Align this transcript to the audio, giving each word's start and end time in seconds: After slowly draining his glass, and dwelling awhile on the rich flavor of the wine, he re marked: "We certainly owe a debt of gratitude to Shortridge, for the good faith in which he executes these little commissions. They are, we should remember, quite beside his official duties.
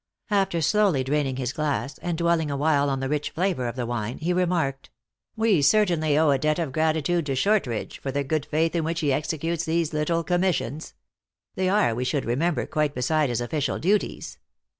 After 0.31 0.63
slowly 0.63 1.03
draining 1.03 1.35
his 1.35 1.53
glass, 1.53 1.99
and 1.99 2.17
dwelling 2.17 2.49
awhile 2.49 2.89
on 2.89 3.01
the 3.01 3.07
rich 3.07 3.29
flavor 3.29 3.67
of 3.67 3.75
the 3.75 3.85
wine, 3.85 4.17
he 4.17 4.33
re 4.33 4.45
marked: 4.47 4.89
"We 5.35 5.61
certainly 5.61 6.17
owe 6.17 6.31
a 6.31 6.39
debt 6.39 6.57
of 6.57 6.71
gratitude 6.71 7.27
to 7.27 7.35
Shortridge, 7.35 7.99
for 7.99 8.11
the 8.11 8.23
good 8.23 8.47
faith 8.47 8.73
in 8.75 8.83
which 8.83 9.01
he 9.01 9.13
executes 9.13 9.65
these 9.65 9.93
little 9.93 10.23
commissions. 10.23 10.95
They 11.53 11.69
are, 11.69 11.93
we 11.93 12.03
should 12.03 12.25
remember, 12.25 12.65
quite 12.65 12.95
beside 12.95 13.29
his 13.29 13.41
official 13.41 13.77
duties. 13.77 14.39